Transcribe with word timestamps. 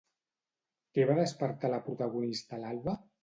Què 0.97 1.05
va 1.09 1.17
despertar 1.19 1.71
la 1.73 1.81
protagonista 1.89 2.57
a 2.59 2.63
l'alba? 2.65 2.97